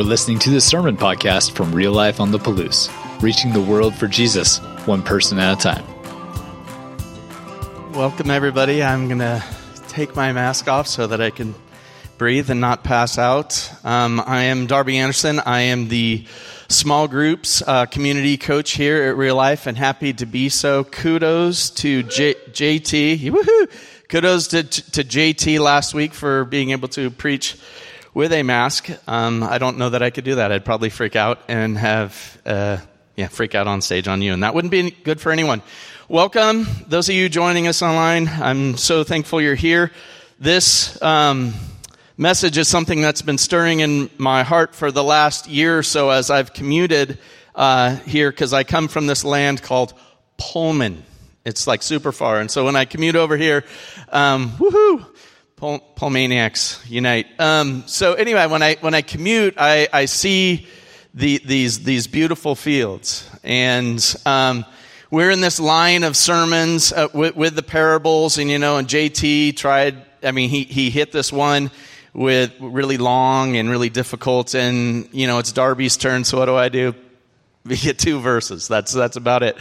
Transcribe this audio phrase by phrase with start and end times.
[0.00, 2.88] You're listening to the Sermon Podcast from Real Life on the Palouse,
[3.20, 4.56] reaching the world for Jesus,
[4.86, 5.84] one person at a time.
[7.92, 8.82] Welcome, everybody.
[8.82, 9.44] I'm going to
[9.88, 11.54] take my mask off so that I can
[12.16, 13.70] breathe and not pass out.
[13.84, 15.38] Um, I am Darby Anderson.
[15.38, 16.24] I am the
[16.70, 20.82] small groups uh, community coach here at Real Life and happy to be so.
[20.82, 23.30] Kudos to J- JT.
[23.30, 23.70] Woohoo!
[24.08, 27.58] Kudos to, to JT last week for being able to preach
[28.20, 28.90] with a mask.
[29.08, 30.52] Um, I don't know that I could do that.
[30.52, 32.76] I'd probably freak out and have, uh,
[33.16, 35.62] yeah, freak out on stage on you, and that wouldn't be good for anyone.
[36.06, 38.28] Welcome, those of you joining us online.
[38.28, 39.90] I'm so thankful you're here.
[40.38, 41.54] This um,
[42.18, 46.10] message is something that's been stirring in my heart for the last year or so
[46.10, 47.18] as I've commuted
[47.54, 49.94] uh, here because I come from this land called
[50.36, 51.04] Pullman.
[51.46, 53.64] It's like super far, and so when I commute over here,
[54.10, 55.06] um, woohoo!
[55.60, 57.26] Pul- maniacs unite.
[57.38, 60.66] Um, so anyway, when I when I commute, I, I see
[61.12, 64.64] the, these these beautiful fields, and um,
[65.10, 68.88] we're in this line of sermons uh, with, with, the parables, and you know, and
[68.88, 70.02] JT tried.
[70.22, 71.70] I mean, he he hit this one
[72.14, 76.24] with really long and really difficult, and you know, it's Darby's turn.
[76.24, 76.94] So what do I do?
[77.62, 78.66] We get two verses.
[78.66, 79.58] That's that's about it.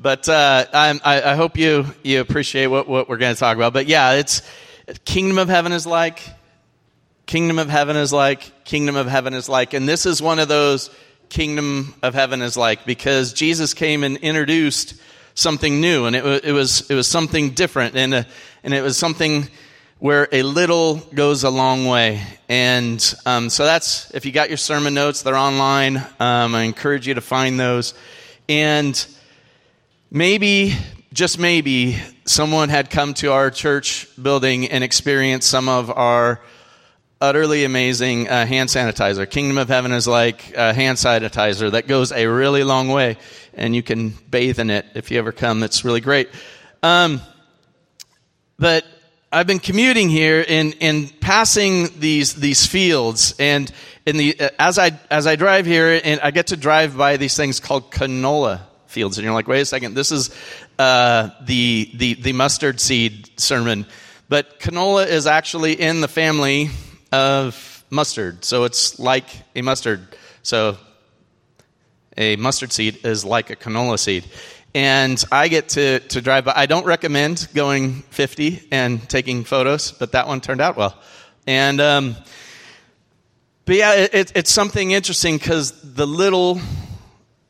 [0.00, 3.74] But uh, I, I hope you you appreciate what what we're going to talk about.
[3.74, 4.40] But yeah, it's
[5.04, 6.22] kingdom of heaven is like,
[7.26, 9.74] kingdom of heaven is like, kingdom of heaven is like.
[9.74, 10.90] And this is one of those
[11.28, 14.94] kingdom of heaven is like because Jesus came and introduced
[15.34, 18.24] something new and it, it was, it was something different and, uh,
[18.62, 19.48] and it was something
[19.98, 22.20] where a little goes a long way.
[22.48, 25.96] And um, so that's, if you got your sermon notes, they're online.
[26.18, 27.94] Um, I encourage you to find those.
[28.48, 29.06] And
[30.10, 30.74] maybe
[31.12, 36.40] just maybe someone had come to our church building and experienced some of our
[37.20, 39.28] utterly amazing uh, hand sanitizer.
[39.28, 43.16] Kingdom of Heaven is like a hand sanitizer that goes a really long way,
[43.54, 45.62] and you can bathe in it if you ever come.
[45.62, 46.28] It's really great.
[46.82, 47.20] Um,
[48.58, 48.84] but
[49.30, 53.70] I've been commuting here and, and passing these these fields, and
[54.04, 57.16] in the uh, as I as I drive here, and I get to drive by
[57.16, 60.30] these things called canola fields, and you're like, wait a second, this is
[60.82, 63.86] uh, the, the, the mustard seed sermon.
[64.28, 66.70] But canola is actually in the family
[67.12, 68.44] of mustard.
[68.44, 70.00] So it's like a mustard.
[70.42, 70.76] So
[72.16, 74.24] a mustard seed is like a canola seed.
[74.74, 76.54] And I get to, to drive by.
[76.56, 80.98] I don't recommend going 50 and taking photos, but that one turned out well.
[81.46, 82.16] And, um,
[83.66, 86.60] but yeah, it, it's something interesting because the little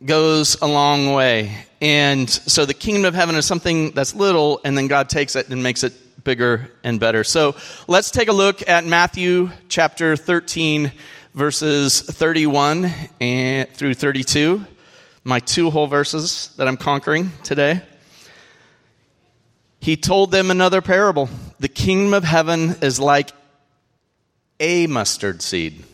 [0.05, 1.67] goes a long way.
[1.81, 5.49] And so the kingdom of heaven is something that's little, and then God takes it
[5.49, 5.93] and makes it
[6.25, 7.25] bigger and better.
[7.25, 7.57] So
[7.89, 10.93] let's take a look at Matthew chapter 13,
[11.35, 12.91] verses 31
[13.21, 14.65] and through 32.
[15.25, 17.83] My two whole verses that I'm conquering today.
[19.81, 21.29] He told them another parable.
[21.59, 23.31] The kingdom of heaven is like
[24.61, 25.84] a mustard seed,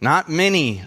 [0.00, 0.82] not many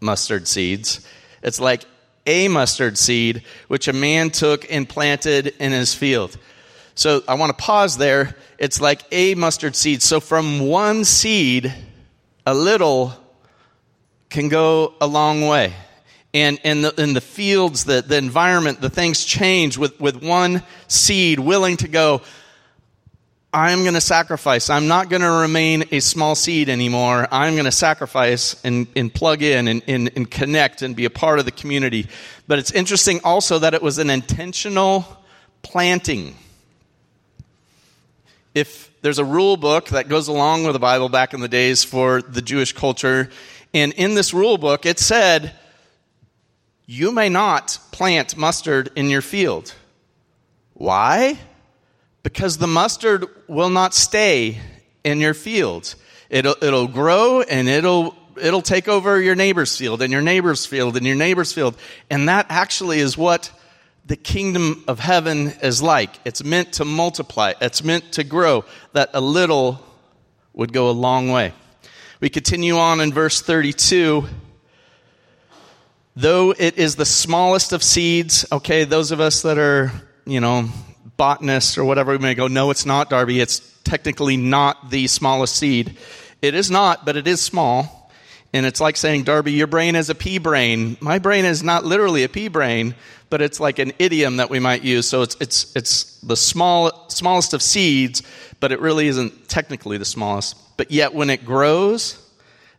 [0.00, 1.06] mustard seeds.
[1.42, 1.84] It's like
[2.26, 6.36] a mustard seed, which a man took and planted in his field.
[6.94, 8.36] So I want to pause there.
[8.58, 10.02] It's like a mustard seed.
[10.02, 11.72] So from one seed,
[12.46, 13.14] a little
[14.28, 15.74] can go a long way.
[16.32, 20.62] And in the, in the fields, the, the environment, the things change with, with one
[20.86, 22.22] seed willing to go,
[23.52, 24.70] I'm going to sacrifice.
[24.70, 27.26] I'm not going to remain a small seed anymore.
[27.32, 31.10] I'm going to sacrifice and, and plug in and, and, and connect and be a
[31.10, 32.06] part of the community.
[32.46, 35.04] But it's interesting also that it was an intentional
[35.62, 36.36] planting.
[38.54, 41.82] If there's a rule book that goes along with the Bible back in the days
[41.82, 43.30] for the Jewish culture,
[43.74, 45.54] and in this rule book it said,
[46.86, 49.74] you may not plant mustard in your field.
[50.74, 51.38] Why?
[52.22, 54.58] Because the mustard will not stay
[55.04, 55.94] in your field.
[56.28, 60.96] It'll, it'll grow and it'll, it'll take over your neighbor's field and your neighbor's field
[60.96, 61.76] and your neighbor's field.
[62.10, 63.50] And that actually is what
[64.06, 66.10] the kingdom of heaven is like.
[66.24, 67.54] It's meant to multiply.
[67.60, 68.64] It's meant to grow.
[68.92, 69.84] That a little
[70.52, 71.52] would go a long way.
[72.20, 74.26] We continue on in verse 32.
[76.16, 79.92] Though it is the smallest of seeds, okay, those of us that are,
[80.26, 80.68] you know,
[81.20, 83.40] botanists or whatever we may go, no, it's not, Darby.
[83.40, 85.98] It's technically not the smallest seed.
[86.40, 88.10] It is not, but it is small.
[88.54, 90.96] And it's like saying, Darby, your brain is a pea brain.
[91.00, 92.94] My brain is not literally a pea brain,
[93.28, 95.06] but it's like an idiom that we might use.
[95.06, 98.22] So it's, it's, it's the small, smallest of seeds,
[98.58, 100.56] but it really isn't technically the smallest.
[100.78, 102.16] But yet when it grows,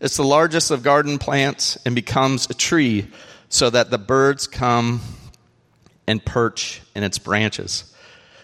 [0.01, 3.07] It's the largest of garden plants and becomes a tree
[3.49, 4.99] so that the birds come
[6.07, 7.83] and perch in its branches.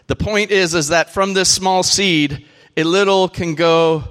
[0.08, 2.46] The point is, is that from this small seed,
[2.76, 4.04] a little can go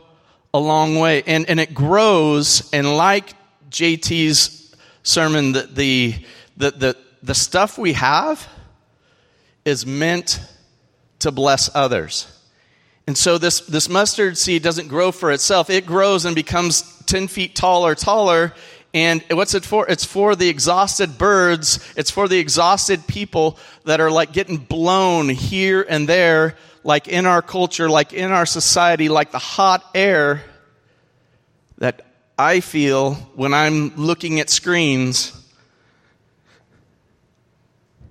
[0.53, 1.23] a long way.
[1.27, 3.35] And, and it grows, and like
[3.71, 6.15] JT's sermon, the, the,
[6.57, 8.47] the, the, the stuff we have
[9.65, 10.41] is meant
[11.21, 12.33] to bless others.
[13.07, 15.71] And so this, this mustard seed doesn't grow for itself.
[15.71, 18.53] It grows and becomes 10 feet tall or taller.
[18.97, 19.87] And what's it for?
[19.87, 21.87] It's for the exhausted birds.
[21.99, 27.27] It's for the exhausted people that are like getting blown here and there, like in
[27.27, 30.43] our culture, like in our society, like the hot air
[31.77, 32.07] that
[32.39, 35.35] I feel when I'm looking at screens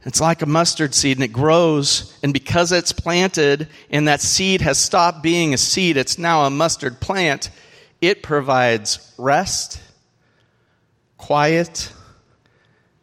[0.06, 4.62] it's like a mustard seed and it grows, and because it's planted and that seed
[4.62, 7.50] has stopped being a seed, it's now a mustard plant,
[8.02, 9.82] it provides rest,
[11.26, 11.92] quiet,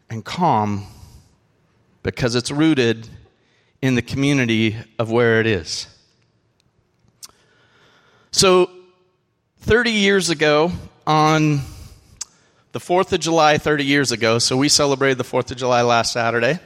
[0.08, 0.86] and calm
[2.04, 3.08] because it's rooted
[3.82, 5.88] in the community of where it is.
[8.30, 8.70] So,
[9.62, 10.70] 30 years ago,
[11.04, 11.62] on
[12.70, 16.12] the 4th of July, 30 years ago, so we celebrated the 4th of July last
[16.12, 16.60] Saturday.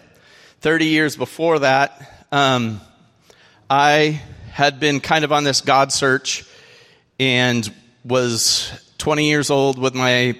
[0.60, 2.82] 30 years before that, um,
[3.70, 4.20] I
[4.50, 6.44] had been kind of on this God search
[7.18, 7.66] and
[8.04, 10.36] was 20 years old with my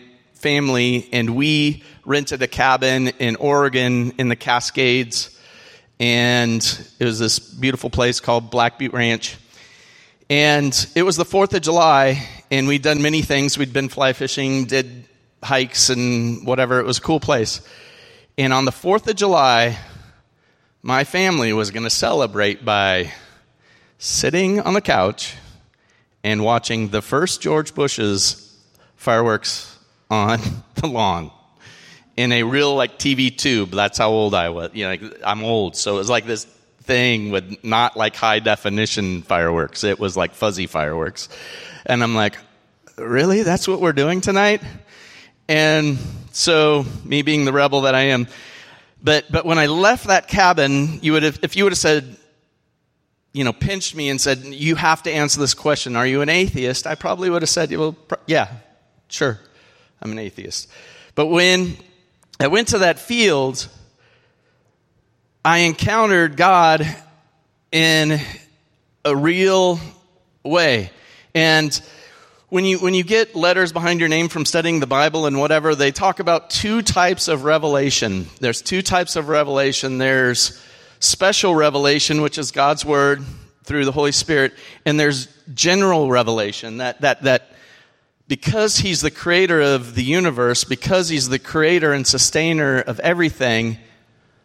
[0.46, 5.36] family, and we rented a cabin in Oregon in the Cascades.
[5.98, 6.62] And
[7.00, 9.36] it was this beautiful place called Black Butte Ranch.
[10.30, 13.58] And it was the 4th of July, and we'd done many things.
[13.58, 15.08] We'd been fly fishing, did
[15.42, 16.78] hikes, and whatever.
[16.78, 17.60] It was a cool place.
[18.38, 19.76] And on the 4th of July,
[20.80, 23.10] my family was going to celebrate by
[23.98, 25.34] sitting on the couch
[26.22, 28.56] and watching the first George Bush's
[28.94, 29.75] fireworks
[30.10, 30.40] on
[30.74, 31.30] the lawn
[32.16, 33.70] in a real like TV tube.
[33.70, 34.70] That's how old I was.
[34.74, 36.44] You know, like, I'm old, so it was like this
[36.82, 39.84] thing with not like high definition fireworks.
[39.84, 41.28] It was like fuzzy fireworks,
[41.84, 42.36] and I'm like,
[42.96, 43.42] really?
[43.42, 44.62] That's what we're doing tonight?
[45.48, 45.98] And
[46.32, 48.26] so, me being the rebel that I am,
[49.02, 52.16] but, but when I left that cabin, you would have, if you would have said,
[53.32, 55.94] you know, pinched me and said, you have to answer this question.
[55.94, 56.86] Are you an atheist?
[56.86, 57.94] I probably would have said, well,
[58.26, 58.48] yeah,
[59.08, 59.38] sure,
[60.00, 60.68] I'm an atheist.
[61.14, 61.76] But when
[62.38, 63.68] I went to that field,
[65.44, 66.86] I encountered God
[67.72, 68.20] in
[69.04, 69.80] a real
[70.44, 70.90] way.
[71.34, 71.80] And
[72.48, 75.74] when you, when you get letters behind your name from studying the Bible and whatever,
[75.74, 78.26] they talk about two types of revelation.
[78.40, 79.98] There's two types of revelation.
[79.98, 80.62] There's
[81.00, 83.22] special revelation, which is God's Word
[83.64, 84.54] through the Holy Spirit,
[84.84, 87.50] and there's general revelation that, that, that
[88.28, 93.78] because He's the creator of the universe, because He's the creator and sustainer of everything,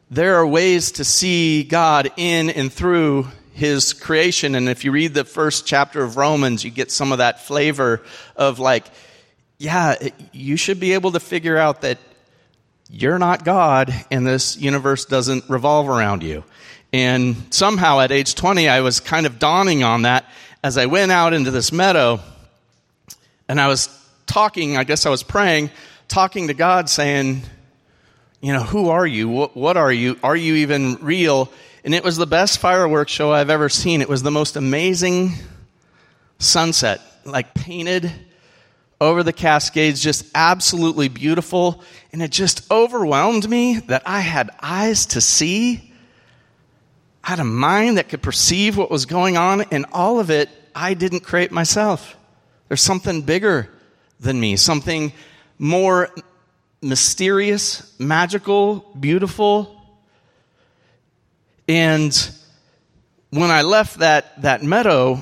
[0.09, 4.55] there are ways to see God in and through his creation.
[4.55, 8.01] And if you read the first chapter of Romans, you get some of that flavor
[8.35, 8.85] of like,
[9.57, 9.95] yeah,
[10.31, 11.99] you should be able to figure out that
[12.89, 16.43] you're not God and this universe doesn't revolve around you.
[16.91, 20.25] And somehow at age 20, I was kind of dawning on that
[20.63, 22.19] as I went out into this meadow
[23.51, 23.89] and I was
[24.27, 25.71] talking, I guess I was praying,
[26.07, 27.41] talking to God saying,
[28.39, 29.27] you know, who are you?
[29.27, 30.17] What, what are you?
[30.23, 31.51] Are you even real?
[31.83, 34.01] And it was the best fireworks show I've ever seen.
[34.01, 35.31] It was the most amazing
[36.39, 38.09] sunset, like painted
[39.01, 41.83] over the Cascades, just absolutely beautiful.
[42.13, 45.91] And it just overwhelmed me that I had eyes to see.
[47.21, 50.47] I had a mind that could perceive what was going on, and all of it
[50.73, 52.15] I didn't create myself.
[52.71, 53.67] There's something bigger
[54.21, 55.11] than me, something
[55.59, 56.07] more
[56.81, 59.75] mysterious, magical, beautiful,
[61.67, 62.31] and
[63.31, 65.21] when I left that, that meadow,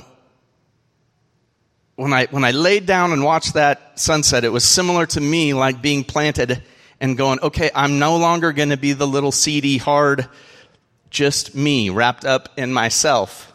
[1.96, 5.52] when I, when I laid down and watched that sunset, it was similar to me
[5.52, 6.62] like being planted
[7.00, 10.28] and going, okay, I'm no longer going to be the little seedy, hard,
[11.10, 13.52] just me wrapped up in myself.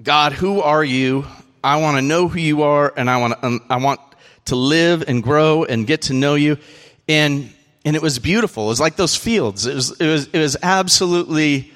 [0.00, 1.26] God, who are you?
[1.64, 3.98] I want to know who you are and I want to, um, I want
[4.44, 6.58] to live and grow and get to know you.
[7.08, 7.50] And,
[7.86, 8.64] and it was beautiful.
[8.64, 9.64] It was like those fields.
[9.64, 11.72] It was, it was, it was absolutely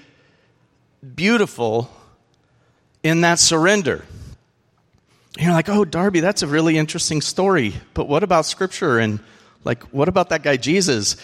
[1.15, 1.91] beautiful
[3.03, 4.05] in that surrender.
[5.39, 7.73] You're like, oh, Darby, that's a really interesting story.
[7.95, 8.99] But what about Scripture?
[8.99, 9.21] And
[9.65, 11.17] like, what about that guy Jesus?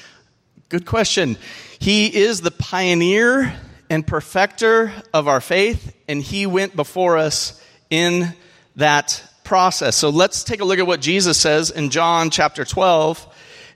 [0.70, 1.36] Good question.
[1.80, 3.54] He is the pioneer
[3.90, 8.34] and perfecter of our faith, and he went before us in
[8.76, 9.96] that process.
[9.96, 13.26] So let's take a look at what Jesus says in John chapter 12.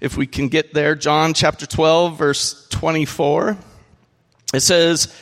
[0.00, 3.56] If we can get there, John chapter 12, verse 24.
[4.54, 5.14] It says,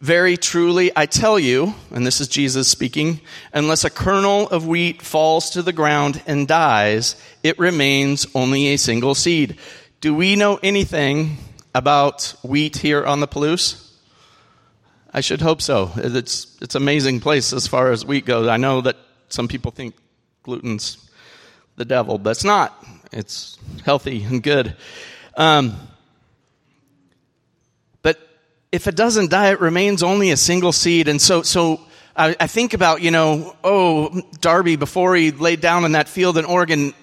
[0.00, 3.20] Very truly, I tell you, and this is Jesus speaking,
[3.52, 8.76] unless a kernel of wheat falls to the ground and dies, it remains only a
[8.76, 9.58] single seed.
[10.00, 11.38] Do we know anything
[11.74, 13.82] about wheat here on the Palouse?
[15.14, 15.92] I should hope so.
[15.96, 18.48] It's it's an amazing place as far as wheat goes.
[18.48, 18.96] I know that
[19.28, 19.94] some people think
[20.42, 21.10] gluten's
[21.76, 22.84] the devil, but it's not.
[23.12, 24.74] It's healthy and good.
[25.36, 25.76] Um,
[28.02, 28.18] but
[28.72, 31.08] if it doesn't die, it remains only a single seed.
[31.08, 31.80] And so, so
[32.16, 36.38] I, I think about, you know, oh, Darby, before he laid down in that field
[36.38, 36.94] in Oregon,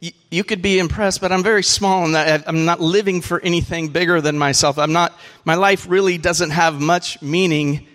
[0.00, 3.88] you, you could be impressed, but I'm very small and I'm not living for anything
[3.88, 4.78] bigger than myself.
[4.78, 7.86] I'm not, my life really doesn't have much meaning.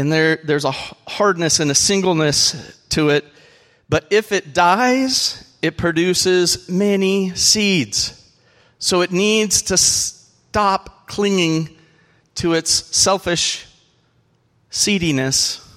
[0.00, 3.22] And there, there's a hardness and a singleness to it.
[3.90, 8.16] But if it dies, it produces many seeds.
[8.78, 11.76] So it needs to stop clinging
[12.36, 13.66] to its selfish
[14.70, 15.68] seediness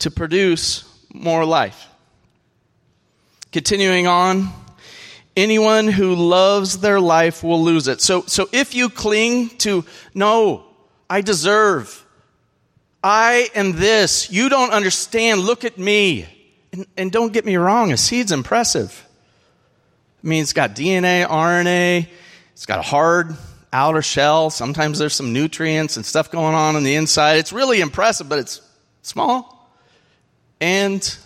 [0.00, 1.86] to produce more life.
[3.52, 4.48] Continuing on,
[5.36, 8.00] anyone who loves their life will lose it.
[8.00, 10.64] So, so if you cling to, no,
[11.08, 12.01] I deserve,
[13.02, 16.26] I am this, you don't understand, look at me.
[16.72, 19.06] And, and don't get me wrong, a seed's impressive.
[20.22, 22.06] I mean, it's got DNA, RNA,
[22.52, 23.36] it's got a hard
[23.72, 24.50] outer shell.
[24.50, 27.38] Sometimes there's some nutrients and stuff going on on the inside.
[27.38, 28.60] It's really impressive, but it's
[29.02, 29.70] small.
[30.60, 31.16] And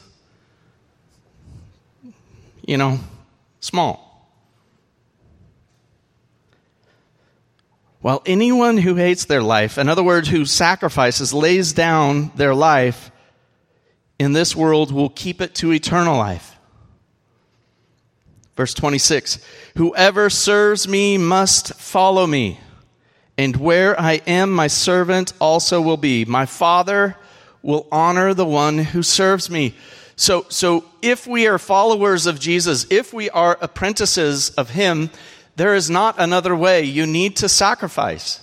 [2.66, 2.98] you know,
[3.60, 4.05] small.
[8.06, 13.10] While anyone who hates their life, in other words, who sacrifices, lays down their life
[14.16, 16.56] in this world, will keep it to eternal life.
[18.54, 19.44] Verse 26
[19.76, 22.60] Whoever serves me must follow me,
[23.36, 26.24] and where I am, my servant also will be.
[26.24, 27.16] My Father
[27.60, 29.74] will honor the one who serves me.
[30.14, 35.10] So, so if we are followers of Jesus, if we are apprentices of Him,
[35.56, 36.82] there is not another way.
[36.82, 38.40] You need to sacrifice.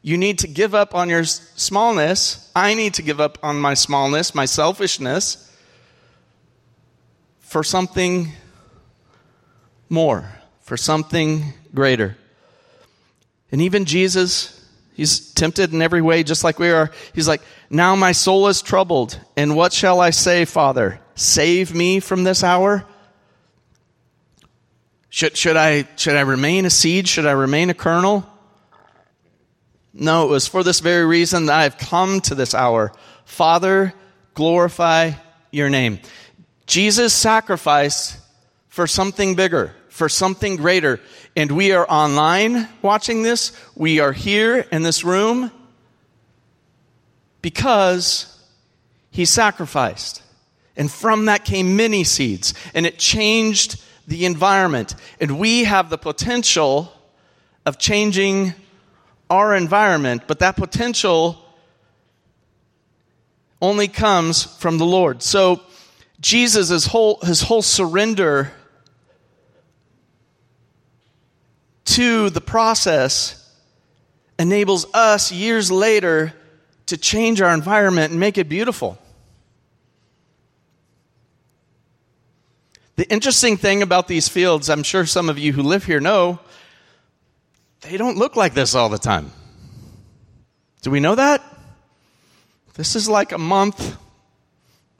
[0.00, 2.50] You need to give up on your smallness.
[2.56, 5.48] I need to give up on my smallness, my selfishness,
[7.38, 8.32] for something
[9.88, 10.28] more,
[10.62, 12.16] for something greater.
[13.52, 16.90] And even Jesus, he's tempted in every way, just like we are.
[17.14, 19.20] He's like, now my soul is troubled.
[19.36, 20.98] And what shall I say, Father?
[21.14, 22.86] Save me from this hour?
[25.14, 27.06] Should, should, I, should I remain a seed?
[27.06, 28.26] Should I remain a kernel?
[29.92, 32.92] No, it was for this very reason that I have come to this hour.
[33.26, 33.92] Father,
[34.32, 35.10] glorify
[35.50, 36.00] your name.
[36.64, 38.16] Jesus sacrificed
[38.68, 40.98] for something bigger, for something greater.
[41.36, 43.52] And we are online watching this.
[43.76, 45.50] We are here in this room
[47.42, 48.42] because
[49.10, 50.22] he sacrificed.
[50.74, 53.78] And from that came many seeds, and it changed
[54.12, 54.94] the environment.
[55.20, 56.92] And we have the potential
[57.64, 58.52] of changing
[59.30, 61.42] our environment, but that potential
[63.62, 65.22] only comes from the Lord.
[65.22, 65.62] So
[66.20, 68.52] Jesus, his whole, his whole surrender
[71.86, 73.50] to the process
[74.38, 76.34] enables us years later
[76.86, 78.98] to change our environment and make it beautiful.
[82.96, 86.40] The interesting thing about these fields, I'm sure some of you who live here know,
[87.80, 89.30] they don't look like this all the time.
[90.82, 91.42] Do we know that?
[92.74, 93.96] This is like a month,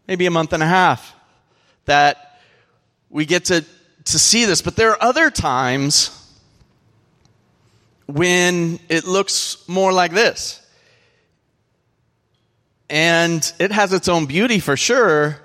[0.06, 1.14] maybe a month and a half,
[1.84, 2.40] that
[3.10, 3.64] we get to,
[4.04, 4.62] to see this.
[4.62, 6.18] But there are other times
[8.06, 10.64] when it looks more like this.
[12.88, 15.38] And it has its own beauty for sure.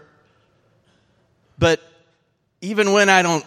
[1.58, 1.82] But
[2.62, 3.46] even when I don't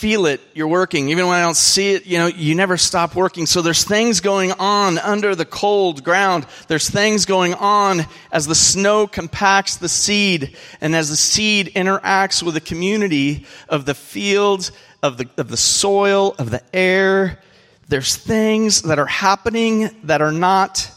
[0.00, 1.10] feel it, you're working.
[1.10, 3.44] Even when I don't see it, you know, you never stop working.
[3.44, 6.46] So there's things going on under the cold ground.
[6.68, 12.42] There's things going on as the snow compacts the seed and as the seed interacts
[12.42, 17.38] with the community of the fields, of the, of the soil, of the air.
[17.88, 20.90] There's things that are happening that are not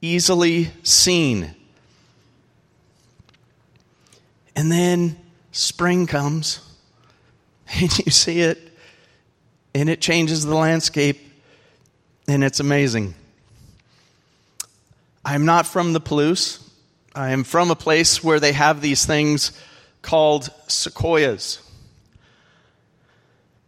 [0.00, 1.54] easily seen.
[4.56, 5.23] And then
[5.54, 6.60] spring comes
[7.80, 8.58] and you see it
[9.74, 11.20] and it changes the landscape
[12.28, 13.14] and it's amazing.
[15.24, 16.60] I'm not from the Palouse.
[17.14, 19.52] I am from a place where they have these things
[20.02, 21.60] called sequoias.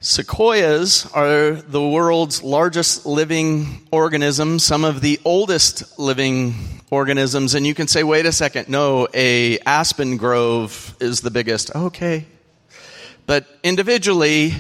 [0.09, 6.55] Sequoias are the world's largest living organisms, some of the oldest living
[6.93, 11.75] organisms, and you can say, wait a second, no, a aspen grove is the biggest.
[11.75, 12.25] Okay.
[13.27, 14.53] But individually,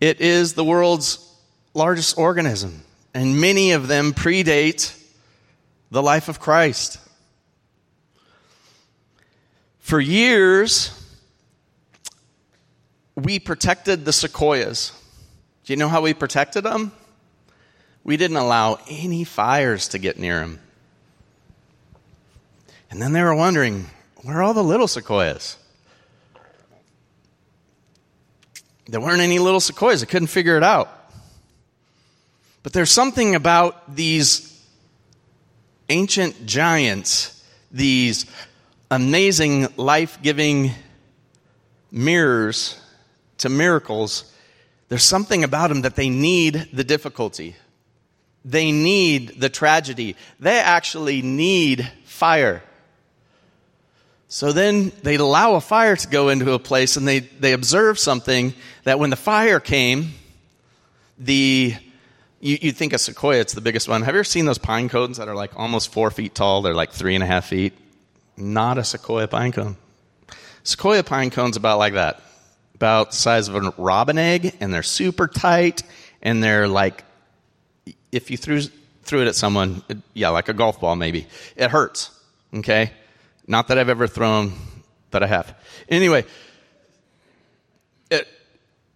[0.00, 1.18] it is the world's
[1.74, 2.80] largest organism,
[3.12, 4.98] and many of them predate
[5.90, 6.98] the life of Christ.
[9.80, 10.96] For years,
[13.24, 14.92] we protected the sequoias.
[15.64, 16.92] Do you know how we protected them?
[18.02, 20.58] We didn't allow any fires to get near them.
[22.90, 23.86] And then they were wondering,
[24.22, 25.56] where are all the little sequoias?
[28.86, 30.02] There weren't any little sequoias.
[30.02, 30.88] I couldn't figure it out.
[32.62, 34.46] But there's something about these
[35.88, 38.26] ancient giants, these
[38.90, 40.72] amazing life giving
[41.92, 42.80] mirrors
[43.40, 44.32] to miracles,
[44.88, 47.56] there's something about them that they need the difficulty.
[48.44, 50.16] They need the tragedy.
[50.38, 52.62] They actually need fire.
[54.28, 57.98] So then they'd allow a fire to go into a place and they, they observe
[57.98, 58.54] something
[58.84, 60.10] that when the fire came,
[61.18, 61.74] the
[62.40, 64.02] you, you think a sequoia, it's the biggest one.
[64.02, 66.62] Have you ever seen those pine cones that are like almost four feet tall?
[66.62, 67.74] They're like three and a half feet.
[68.36, 69.76] Not a sequoia pine cone.
[70.62, 72.22] Sequoia pine cone's about like that
[72.80, 75.82] about the size of a robin egg, and they're super tight,
[76.22, 77.04] and they're like,
[78.10, 78.62] if you threw,
[79.02, 82.10] threw it at someone, it, yeah, like a golf ball maybe, it hurts,
[82.54, 82.90] okay?
[83.46, 84.54] Not that I've ever thrown,
[85.10, 85.54] but I have.
[85.90, 86.24] Anyway,
[88.10, 88.26] it,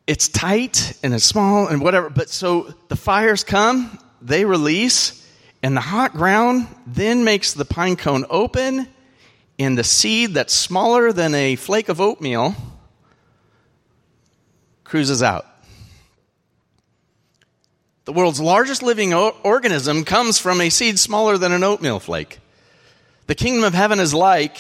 [0.07, 5.29] it's tight and it's small and whatever, but so the fires come, they release,
[5.63, 8.89] and the hot ground then makes the pine cone open,
[9.59, 12.57] and the seed that's smaller than a flake of oatmeal
[14.85, 15.47] cruises out.
[18.05, 22.39] The world's largest living organism comes from a seed smaller than an oatmeal flake.
[23.27, 24.59] The kingdom of heaven is like,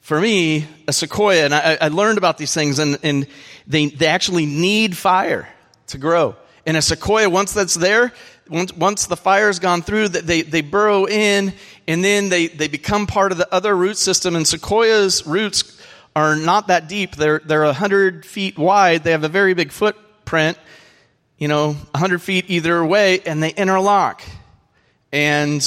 [0.00, 1.44] for me, a sequoia.
[1.44, 3.26] And I, I learned about these things, and, and
[3.66, 5.48] they, they actually need fire
[5.88, 6.36] to grow.
[6.64, 8.12] And a sequoia, once that's there,
[8.48, 11.52] once, once the fire's gone through, they, they burrow in,
[11.88, 14.36] and then they, they become part of the other root system.
[14.36, 15.75] And sequoia's roots
[16.16, 17.14] are not that deep.
[17.14, 19.04] They're, they're 100 feet wide.
[19.04, 20.58] They have a very big footprint,
[21.36, 24.22] you know, 100 feet either way, and they interlock.
[25.12, 25.62] And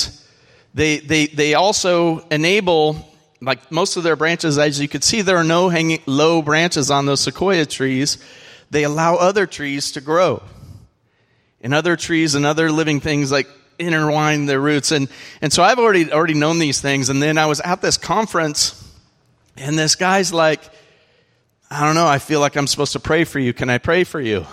[0.73, 3.07] they, they, they also enable,
[3.39, 6.89] like most of their branches, as you can see, there are no hanging, low branches
[6.89, 8.17] on those sequoia trees.
[8.71, 10.41] They allow other trees to grow.
[11.62, 14.91] And other trees and other living things like intertwine their roots.
[14.91, 15.09] And,
[15.43, 17.09] and so I've already, already known these things.
[17.09, 18.88] And then I was at this conference
[19.60, 20.62] and this guy's like,
[21.69, 23.54] I don't know, I feel like I'm supposed to pray for you.
[23.54, 24.45] Can I pray for you?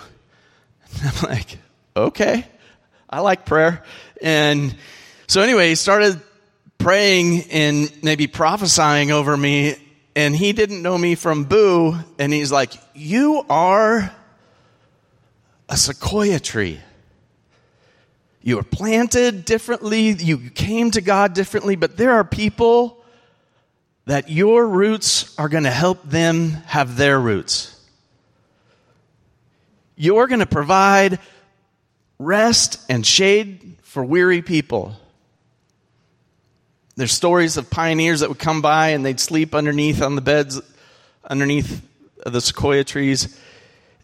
[1.01, 1.57] And I'm like,
[1.95, 2.45] okay,
[3.09, 3.83] I like prayer.
[4.21, 4.75] And
[5.27, 6.21] so anyway, he started
[6.77, 9.75] praying and maybe prophesying over me.
[10.15, 11.95] And he didn't know me from Boo.
[12.17, 14.11] And he's like, You are
[15.69, 16.79] a sequoia tree.
[18.41, 20.11] You were planted differently.
[20.11, 21.75] You came to God differently.
[21.75, 22.96] But there are people
[24.07, 27.77] that your roots are going to help them have their roots.
[29.97, 31.19] You're going to provide
[32.17, 34.95] rest and shade for weary people.
[36.95, 40.61] There's stories of pioneers that would come by and they'd sleep underneath on the beds,
[41.29, 41.85] underneath
[42.25, 43.37] the sequoia trees.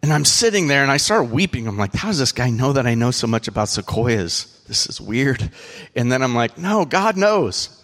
[0.01, 1.65] And I'm sitting there and I start weeping.
[1.65, 4.63] I'm like, how does this guy know that I know so much about sequoias?
[4.67, 5.49] This is weird.
[5.95, 7.79] And then I'm like, no, God knows.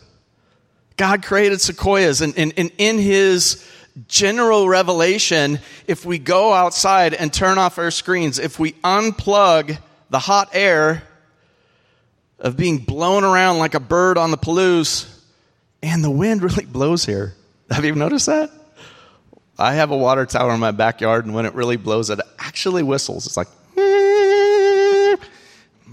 [0.99, 3.65] God created sequoias, and, and, and in His
[4.09, 9.77] general revelation, if we go outside and turn off our screens, if we unplug
[10.09, 11.03] the hot air
[12.37, 15.07] of being blown around like a bird on the Palouse,
[15.81, 17.33] and the wind really blows here.
[17.71, 18.51] Have you noticed that?
[19.57, 22.83] I have a water tower in my backyard, and when it really blows, it actually
[22.83, 23.25] whistles.
[23.25, 23.47] It's like,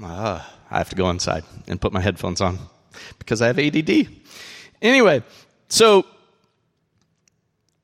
[0.02, 2.58] uh, I have to go inside and put my headphones on
[3.20, 4.08] because I have ADD.
[4.82, 5.22] Anyway,
[5.68, 6.04] so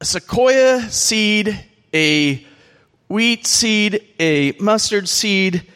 [0.00, 1.58] a sequoia seed,
[1.94, 2.44] a
[3.08, 5.70] wheat seed, a mustard seed,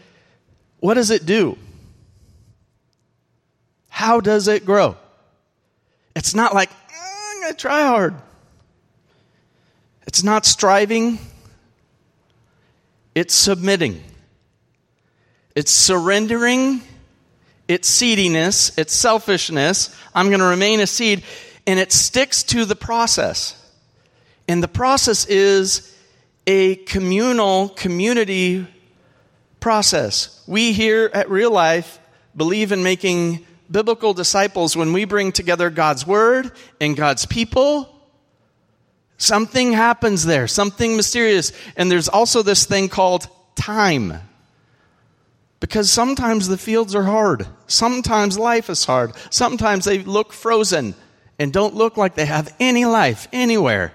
[0.80, 1.56] what does it do?
[3.88, 4.96] How does it grow?
[6.14, 8.14] It's not like, oh, I'm going to try hard.
[10.06, 11.18] It's not striving,
[13.14, 14.02] it's submitting.
[15.54, 16.82] It's surrendering
[17.68, 19.94] it's seediness, it's selfishness.
[20.14, 21.22] I'm going to remain a seed,
[21.66, 23.60] and it sticks to the process.
[24.48, 25.94] And the process is
[26.46, 28.66] a communal, community
[29.58, 30.42] process.
[30.46, 31.98] We here at Real Life
[32.36, 37.92] believe in making biblical disciples when we bring together God's Word and God's people.
[39.18, 41.52] Something happens there, something mysterious.
[41.76, 44.20] And there's also this thing called time.
[45.58, 47.46] Because sometimes the fields are hard.
[47.66, 49.12] Sometimes life is hard.
[49.30, 50.94] Sometimes they look frozen
[51.38, 53.92] and don't look like they have any life anywhere.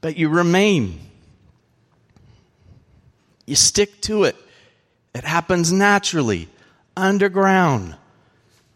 [0.00, 1.00] But you remain.
[3.46, 4.36] You stick to it.
[5.14, 6.48] It happens naturally,
[6.96, 7.96] underground,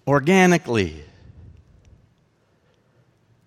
[0.06, 1.04] organically.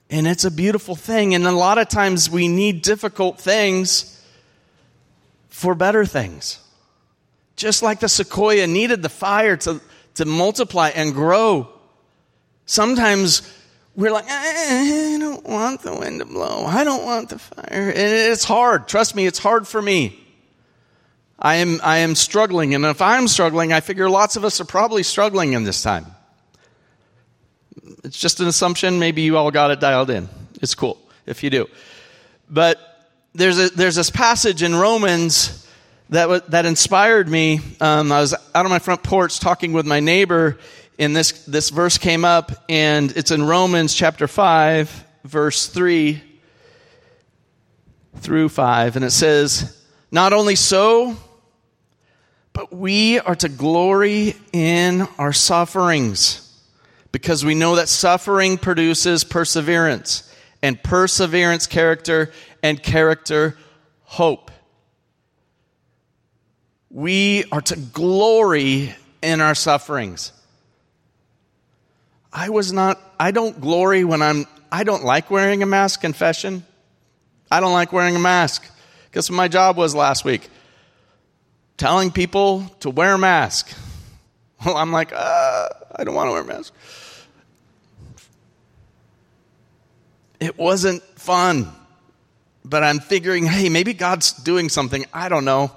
[0.10, 1.36] And it's a beautiful thing.
[1.36, 4.23] And a lot of times we need difficult things
[5.49, 6.60] for better things.
[7.58, 9.82] Just like the sequoia needed the fire to,
[10.13, 11.67] to multiply and grow.
[12.65, 13.52] Sometimes
[13.96, 16.65] we're like, I don't want the wind to blow.
[16.65, 17.89] I don't want the fire.
[17.89, 18.88] And it's hard.
[18.88, 20.24] Trust me, it's hard for me.
[21.39, 22.76] I am, I am struggling.
[22.76, 26.06] And if I'm struggling, I figure lots of us are probably struggling in this time.
[28.04, 29.00] It's just an assumption.
[29.00, 30.30] Maybe you all got it dialed in.
[30.62, 31.67] It's cool if you do.
[32.50, 32.80] But
[33.34, 35.66] there's, a, there's this passage in Romans
[36.10, 37.60] that, that inspired me.
[37.82, 40.58] Um, I was out on my front porch talking with my neighbor,
[40.98, 46.22] and this, this verse came up, and it's in Romans chapter 5, verse 3
[48.15, 48.96] through 5.
[48.96, 51.17] And it says, Not only so,
[52.54, 56.43] but we are to glory in our sufferings
[57.12, 60.24] because we know that suffering produces perseverance,
[60.62, 62.32] and perseverance, character,
[62.63, 63.58] and character,
[64.04, 64.52] hope.
[66.97, 70.31] We are to glory in our sufferings.
[72.33, 76.65] I was not, I don't glory when I'm, I don't like wearing a mask, confession.
[77.51, 78.65] I don't like wearing a mask.
[79.12, 80.49] Guess what my job was last week?
[81.77, 83.69] Telling people to wear a mask.
[84.65, 86.73] Well, I'm like, uh, I don't want to wear a mask.
[90.39, 91.71] It wasn't fun,
[92.65, 95.05] but I'm figuring, hey, maybe God's doing something.
[95.13, 95.71] I don't know.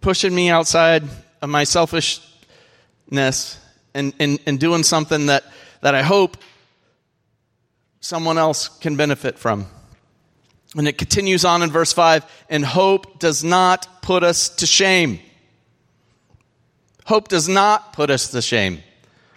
[0.00, 1.04] Pushing me outside
[1.42, 3.58] of my selfishness
[3.94, 5.44] and, and, and doing something that,
[5.80, 6.36] that I hope
[8.00, 9.66] someone else can benefit from.
[10.76, 15.20] And it continues on in verse 5 and hope does not put us to shame.
[17.04, 18.80] Hope does not put us to shame.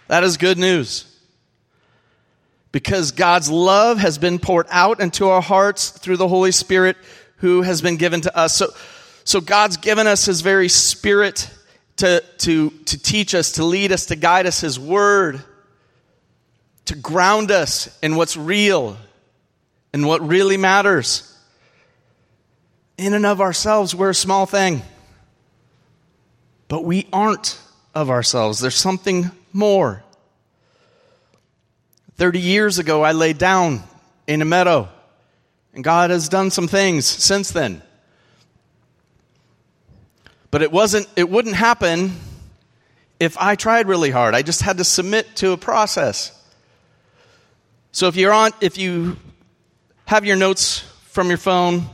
[0.06, 1.10] That is good news.
[2.70, 6.96] Because God's love has been poured out into our hearts through the Holy Spirit
[7.38, 8.56] who has been given to us.
[8.56, 8.68] So,
[9.24, 11.50] so God's given us His very Spirit
[11.96, 15.42] to, to, to teach us, to lead us, to guide us, His Word,
[16.86, 18.96] to ground us in what's real
[19.92, 21.30] and what really matters.
[22.98, 24.82] In and of ourselves, we're a small thing.
[26.68, 27.58] But we aren't
[27.94, 28.60] of ourselves.
[28.60, 30.02] There's something more.
[32.16, 33.82] 30 years ago, I laid down
[34.26, 34.88] in a meadow,
[35.74, 37.82] and God has done some things since then.
[40.54, 42.12] But it wasn't, it wouldn't happen
[43.18, 44.36] if I tried really hard.
[44.36, 46.30] I just had to submit to a process.
[47.90, 49.16] So if you're on, if you
[50.04, 51.86] have your notes from your phone,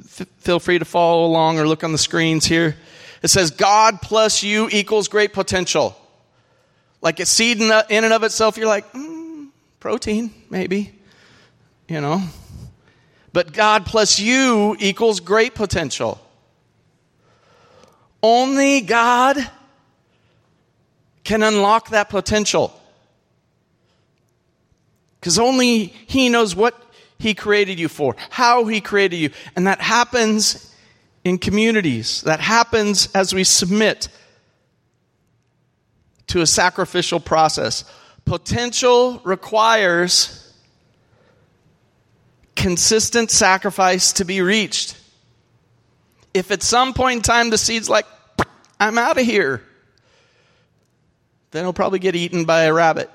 [0.00, 2.74] f- feel free to follow along or look on the screens here.
[3.22, 5.96] It says God plus you equals great potential.
[7.00, 10.92] Like a seed in, in and of itself, you're like, mm, protein, maybe,
[11.86, 12.20] you know.
[13.32, 16.20] But God plus you equals great potential.
[18.22, 19.36] Only God
[21.24, 22.72] can unlock that potential.
[25.20, 26.80] Because only He knows what
[27.18, 29.30] He created you for, how He created you.
[29.54, 30.74] And that happens
[31.24, 32.22] in communities.
[32.22, 34.08] That happens as we submit
[36.28, 37.84] to a sacrificial process.
[38.24, 40.52] Potential requires
[42.54, 44.97] consistent sacrifice to be reached.
[46.38, 48.06] If at some point in time the seed's like,
[48.78, 49.60] I'm out of here,
[51.50, 53.10] then it'll probably get eaten by a rabbit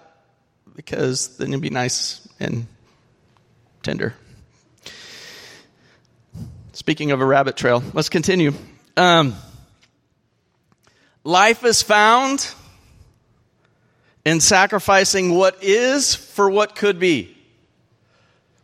[0.75, 2.67] because then it'll be nice and
[3.81, 4.13] tender.
[6.73, 8.51] Speaking of a rabbit trail, let's continue.
[8.97, 9.35] Um,
[11.23, 12.45] life is found
[14.25, 17.37] in sacrificing what is for what could be.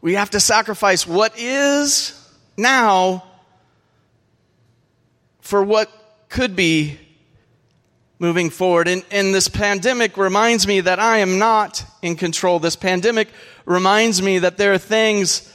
[0.01, 2.13] We have to sacrifice what is
[2.57, 3.23] now
[5.41, 5.89] for what
[6.29, 6.97] could be
[8.19, 8.87] moving forward.
[8.87, 12.59] And, and this pandemic reminds me that I am not in control.
[12.59, 13.29] This pandemic
[13.65, 15.51] reminds me that there are things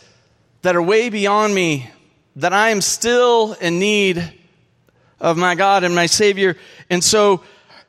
[0.63, 1.91] that are way beyond me,
[2.37, 4.33] that I am still in need
[5.21, 6.57] of my God and my Savior.
[6.89, 7.43] And so,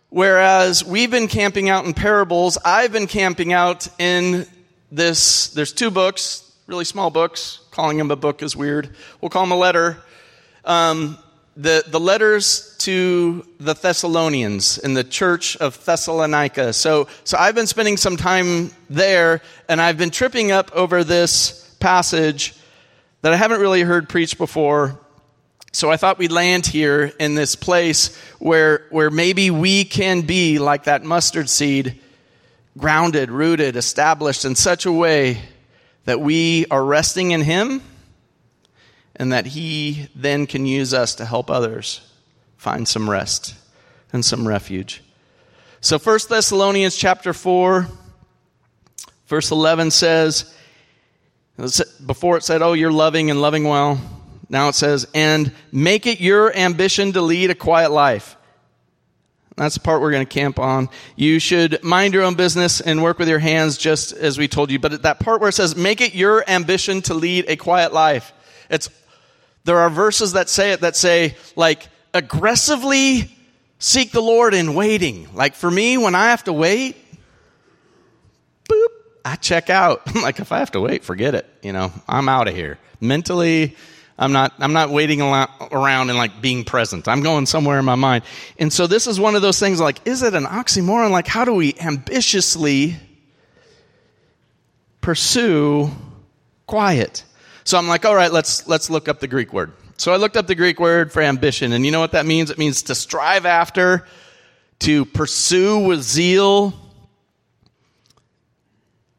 [0.09, 4.45] whereas we've been camping out in parables, I've been camping out in
[4.91, 7.61] this, there's two books, really small books.
[7.71, 8.95] Calling them a book is weird.
[9.19, 9.97] We'll call them a letter.
[10.63, 11.17] Um,
[11.57, 16.73] the, the letters to the Thessalonians in the church of Thessalonica.
[16.73, 21.75] So, so I've been spending some time there, and I've been tripping up over this
[21.79, 22.55] passage
[23.21, 24.99] that I haven't really heard preached before.
[25.71, 30.59] So I thought we'd land here in this place where, where maybe we can be
[30.59, 31.99] like that mustard seed,
[32.77, 35.41] grounded, rooted, established in such a way
[36.03, 37.81] that we are resting in Him
[39.15, 42.01] and that He then can use us to help others
[42.57, 43.55] find some rest
[44.11, 45.03] and some refuge.
[45.81, 47.87] So 1 Thessalonians chapter 4,
[49.27, 50.55] verse 11 says,
[52.05, 53.99] before it said, Oh, you're loving and loving well.
[54.49, 58.35] Now it says, And make it your ambition to lead a quiet life.
[59.55, 60.89] That's the part we're going to camp on.
[61.15, 64.69] You should mind your own business and work with your hands just as we told
[64.69, 64.79] you.
[64.79, 68.33] But that part where it says, make it your ambition to lead a quiet life.
[68.69, 68.89] It's,
[69.65, 73.35] there are verses that say it that say, like, aggressively
[73.79, 75.27] seek the Lord in waiting.
[75.33, 76.95] Like for me, when I have to wait,
[78.69, 78.87] boop,
[79.25, 80.01] I check out.
[80.15, 81.45] Like, if I have to wait, forget it.
[81.61, 82.79] You know, I'm out of here.
[83.01, 83.75] Mentally,
[84.17, 87.07] I'm not, I'm not waiting around and like being present.
[87.07, 88.23] I'm going somewhere in my mind.
[88.57, 91.11] And so this is one of those things like, is it an oxymoron?
[91.11, 92.95] Like, how do we ambitiously
[95.01, 95.91] pursue
[96.65, 97.23] quiet?
[97.65, 99.73] So I'm like, all right, let's, let's look up the Greek word.
[99.97, 102.51] So I looked up the Greek word for ambition, and you know what that means?
[102.51, 104.05] It means to strive after,
[104.79, 106.73] to pursue with zeal,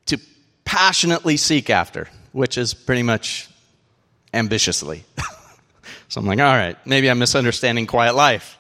[0.07, 0.19] to
[0.65, 3.49] passionately seek after, which is pretty much
[4.33, 5.05] ambitiously.
[6.09, 8.59] so I'm like, all right, maybe I'm misunderstanding quiet life.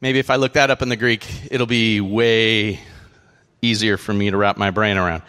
[0.00, 2.78] Maybe if I look that up in the Greek, it'll be way
[3.62, 5.24] easier for me to wrap my brain around.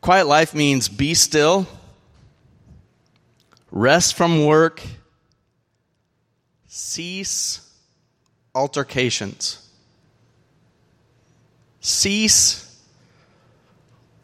[0.00, 1.66] Quiet life means be still,
[3.72, 4.80] rest from work,
[6.68, 7.68] cease
[8.54, 9.58] altercations.
[11.80, 12.80] Cease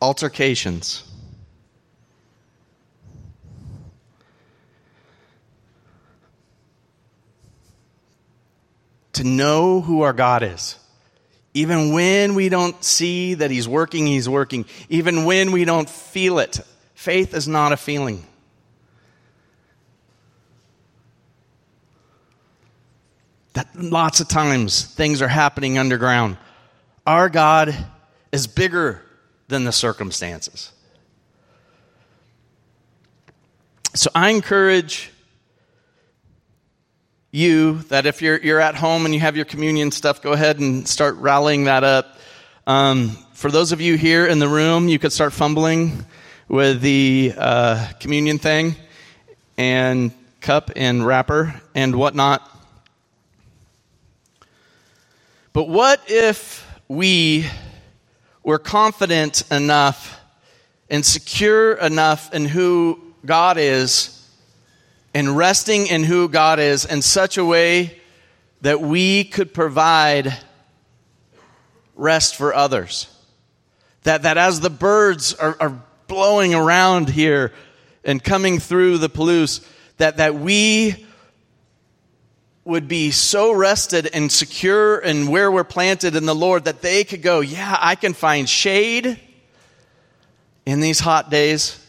[0.01, 1.03] altercations.
[9.15, 10.77] to know who our God is.
[11.53, 14.65] Even when we don't see that He's working, He's working.
[14.89, 16.61] Even when we don't feel it.
[16.95, 18.25] Faith is not a feeling.
[23.59, 26.37] That lots of times things are happening underground.
[27.05, 27.77] Our God
[28.31, 29.03] is bigger
[29.49, 30.71] than the circumstances.
[33.95, 35.11] So I encourage
[37.33, 40.61] you that if you're, you're at home and you have your communion stuff, go ahead
[40.61, 42.17] and start rallying that up.
[42.65, 46.07] Um, for those of you here in the room, you could start fumbling
[46.47, 48.77] with the uh, communion thing
[49.57, 52.55] and cup and wrapper and whatnot.
[55.59, 57.45] But what if we
[58.45, 60.21] were confident enough
[60.89, 64.15] and secure enough in who God is?
[65.15, 67.99] and resting in who God is in such a way
[68.61, 70.33] that we could provide
[71.97, 73.09] rest for others.
[74.05, 77.53] That, that as the birds are, are blowing around here
[78.05, 79.67] and coming through the Palouse,
[79.97, 81.08] that, that we
[82.69, 87.03] would be so rested and secure in where we're planted in the Lord that they
[87.03, 89.19] could go, yeah, I can find shade
[90.67, 91.83] in these hot days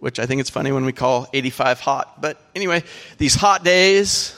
[0.00, 2.20] which I think it's funny when we call 85 hot.
[2.20, 2.82] But anyway,
[3.18, 4.34] these hot days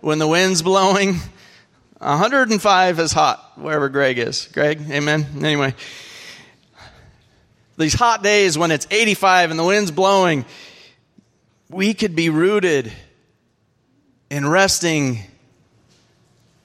[0.00, 1.16] when the wind's blowing,
[1.98, 4.48] 105 is hot wherever Greg is.
[4.52, 5.26] Greg, amen?
[5.36, 5.74] Anyway,
[7.76, 10.46] these hot days when it's 85 and the wind's blowing,
[11.68, 12.90] we could be rooted
[14.30, 15.20] in resting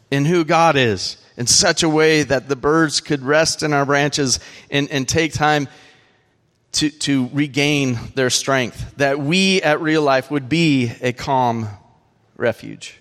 [0.09, 3.85] in who God is in such a way that the birds could rest in our
[3.85, 5.67] branches and, and take time
[6.73, 11.67] to, to regain their strength, that we at real life would be a calm
[12.37, 12.97] refuge.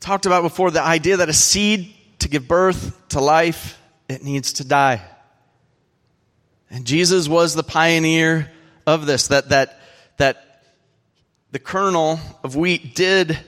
[0.00, 4.54] Talked about before the idea that a seed to give birth to life, it needs
[4.54, 5.02] to die.
[6.70, 8.50] And Jesus was the pioneer
[8.86, 9.80] of this, that, that,
[10.16, 10.43] that
[11.54, 13.38] the kernel of wheat did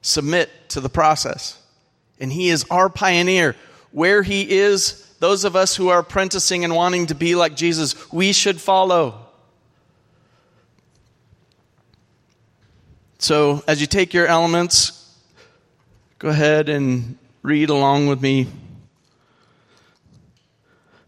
[0.00, 1.60] submit to the process.
[2.20, 3.56] And He is our pioneer.
[3.90, 8.12] Where He is, those of us who are apprenticing and wanting to be like Jesus,
[8.12, 9.18] we should follow.
[13.18, 15.12] So, as you take your elements,
[16.20, 18.46] go ahead and read along with me.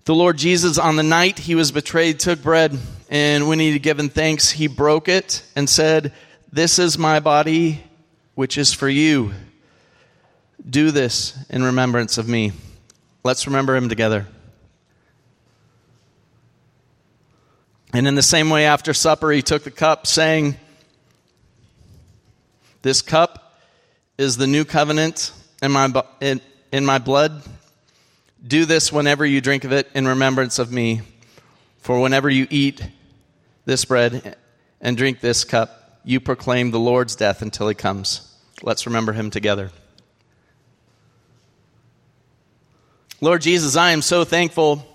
[0.04, 3.82] The Lord Jesus, on the night he was betrayed, took bread, and when he had
[3.82, 6.12] given thanks, he broke it and said,
[6.52, 7.82] This is my body,
[8.34, 9.32] which is for you.
[10.68, 12.52] Do this in remembrance of me.
[13.22, 14.26] Let's remember him together.
[17.92, 20.56] And in the same way, after supper, he took the cup, saying,
[22.84, 23.58] this cup
[24.18, 25.90] is the new covenant in my,
[26.20, 27.42] in, in my blood.
[28.46, 31.00] Do this whenever you drink of it in remembrance of me.
[31.78, 32.86] For whenever you eat
[33.64, 34.36] this bread
[34.80, 38.30] and drink this cup, you proclaim the Lord's death until he comes.
[38.62, 39.70] Let's remember him together.
[43.22, 44.86] Lord Jesus, I am so thankful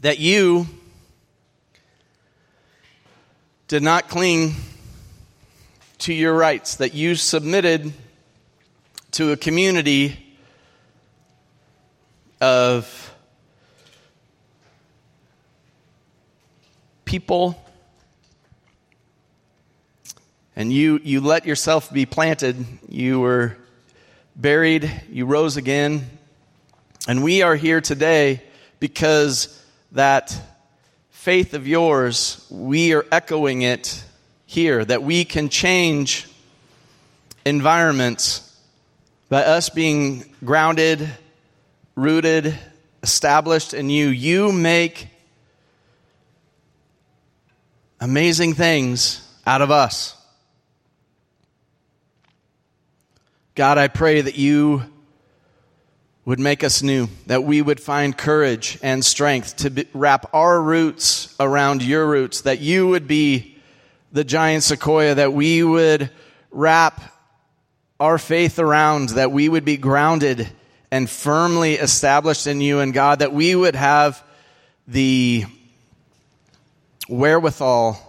[0.00, 0.66] that you
[3.66, 4.54] did not cling
[5.98, 7.92] to your rights, that you submitted
[9.12, 10.27] to a community
[12.40, 13.14] of
[17.04, 17.62] people.
[20.56, 22.64] And you you let yourself be planted.
[22.88, 23.56] You were
[24.36, 24.90] buried.
[25.10, 26.08] You rose again.
[27.06, 28.42] And we are here today
[28.80, 30.36] because that
[31.10, 34.04] faith of yours we are echoing it
[34.46, 36.26] here that we can change
[37.44, 38.56] environments
[39.28, 41.08] by us being grounded,
[41.98, 42.56] rooted,
[43.02, 44.06] established in you.
[44.06, 45.08] You make
[47.98, 50.16] amazing things out of us.
[53.56, 54.84] God, I pray that you
[56.24, 60.62] would make us new, that we would find courage and strength to be, wrap our
[60.62, 63.56] roots around your roots, that you would be
[64.12, 66.10] the giant sequoia, that we would
[66.52, 67.12] wrap
[67.98, 70.48] our faith around, that we would be grounded
[70.90, 74.22] and firmly established in you and God, that we would have
[74.86, 75.44] the
[77.08, 78.04] wherewithal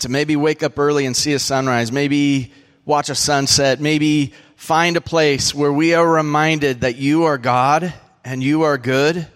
[0.00, 2.52] to maybe wake up early and see a sunrise, maybe
[2.84, 7.92] watch a sunset, maybe find a place where we are reminded that you are God
[8.24, 9.26] and you are good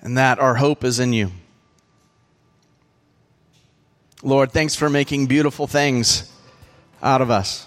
[0.00, 1.30] and that our hope is in you.
[4.22, 6.30] Lord, thanks for making beautiful things
[7.02, 7.66] out of us.